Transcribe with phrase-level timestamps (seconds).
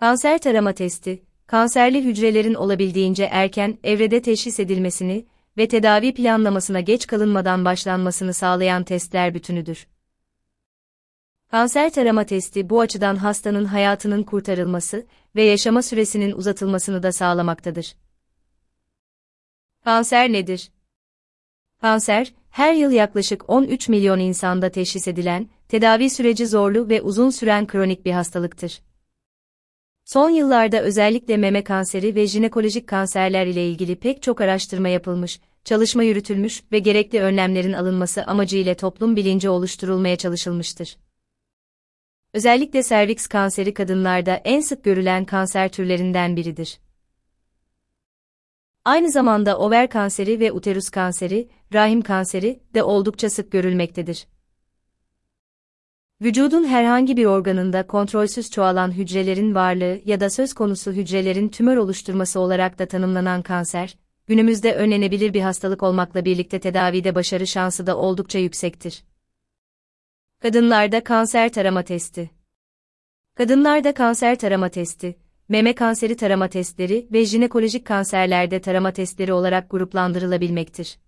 [0.00, 5.26] Kanser tarama testi, kanserli hücrelerin olabildiğince erken evrede teşhis edilmesini
[5.56, 9.86] ve tedavi planlamasına geç kalınmadan başlanmasını sağlayan testler bütünüdür.
[11.50, 15.06] Kanser tarama testi bu açıdan hastanın hayatının kurtarılması
[15.36, 17.96] ve yaşama süresinin uzatılmasını da sağlamaktadır.
[19.84, 20.70] Kanser nedir?
[21.80, 27.66] Kanser, her yıl yaklaşık 13 milyon insanda teşhis edilen, tedavi süreci zorlu ve uzun süren
[27.66, 28.85] kronik bir hastalıktır.
[30.06, 36.02] Son yıllarda özellikle meme kanseri ve jinekolojik kanserler ile ilgili pek çok araştırma yapılmış, çalışma
[36.02, 40.96] yürütülmüş ve gerekli önlemlerin alınması amacıyla toplum bilinci oluşturulmaya çalışılmıştır.
[42.32, 46.78] Özellikle serviks kanseri kadınlarda en sık görülen kanser türlerinden biridir.
[48.84, 54.26] Aynı zamanda over kanseri ve uterus kanseri, rahim kanseri de oldukça sık görülmektedir.
[56.22, 62.40] Vücudun herhangi bir organında kontrolsüz çoğalan hücrelerin varlığı ya da söz konusu hücrelerin tümör oluşturması
[62.40, 68.38] olarak da tanımlanan kanser, günümüzde önlenebilir bir hastalık olmakla birlikte tedavide başarı şansı da oldukça
[68.38, 69.04] yüksektir.
[70.42, 72.30] Kadınlarda kanser tarama testi.
[73.34, 75.16] Kadınlarda kanser tarama testi,
[75.48, 80.98] meme kanseri tarama testleri ve jinekolojik kanserlerde tarama testleri olarak gruplandırılabilmektir.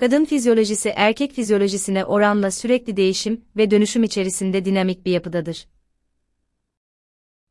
[0.00, 5.68] Kadın fizyolojisi erkek fizyolojisine oranla sürekli değişim ve dönüşüm içerisinde dinamik bir yapıdadır.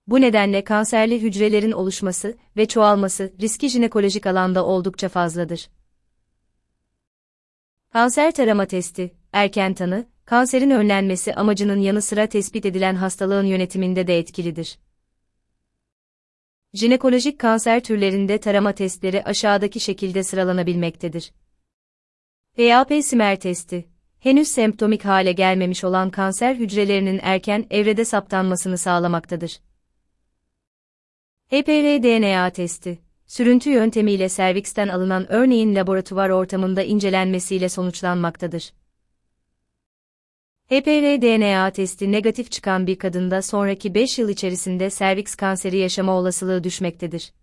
[0.08, 5.70] Bu nedenle kanserli hücrelerin oluşması ve çoğalması riski jinekolojik alanda oldukça fazladır.
[7.94, 14.20] Kanser tarama testi, erken tanı, kanserin önlenmesi amacının yanı sıra tespit edilen hastalığın yönetiminde de
[14.20, 14.80] etkilidir.
[16.74, 21.32] Jinekolojik kanser türlerinde tarama testleri aşağıdaki şekilde sıralanabilmektedir.
[22.60, 23.86] PAP simer testi,
[24.20, 29.60] henüz semptomik hale gelmemiş olan kanser hücrelerinin erken evrede saptanmasını sağlamaktadır.
[31.52, 38.74] HPR-DNA testi, sürüntü yöntemiyle serviksten alınan örneğin laboratuvar ortamında incelenmesiyle sonuçlanmaktadır.
[40.70, 47.34] HPR-DNA testi negatif çıkan bir kadında sonraki 5 yıl içerisinde serviks kanseri yaşama olasılığı düşmektedir.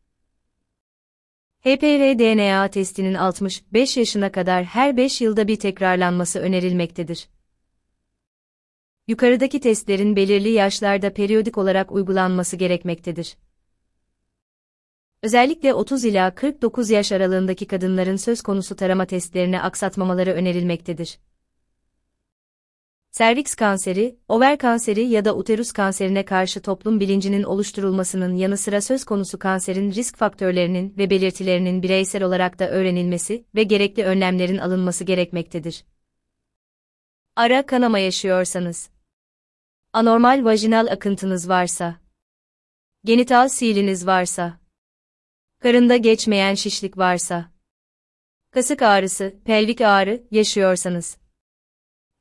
[1.67, 7.29] HPR-DNA testinin 65 yaşına kadar her 5 yılda bir tekrarlanması önerilmektedir.
[9.09, 13.37] Yukarıdaki testlerin belirli yaşlarda periyodik olarak uygulanması gerekmektedir.
[15.23, 21.19] Özellikle 30 ila 49 yaş aralığındaki kadınların söz konusu tarama testlerini aksatmamaları önerilmektedir.
[23.19, 29.05] Serviks kanseri, over kanseri ya da uterus kanserine karşı toplum bilincinin oluşturulmasının yanı sıra söz
[29.05, 35.85] konusu kanserin risk faktörlerinin ve belirtilerinin bireysel olarak da öğrenilmesi ve gerekli önlemlerin alınması gerekmektedir.
[37.37, 38.91] Ara kanama yaşıyorsanız,
[39.93, 41.97] anormal vajinal akıntınız varsa,
[43.05, 44.61] genital siliniz varsa,
[45.63, 47.53] karında geçmeyen şişlik varsa,
[48.51, 51.19] kasık ağrısı, pelvik ağrı yaşıyorsanız,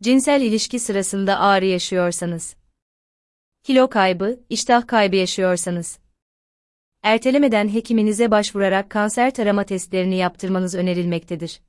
[0.05, 2.55] Cinsel ilişki sırasında ağrı yaşıyorsanız.
[3.63, 5.99] Kilo kaybı, iştah kaybı yaşıyorsanız.
[7.03, 11.61] Ertelemeden hekiminize başvurarak kanser tarama testlerini yaptırmanız önerilmektedir.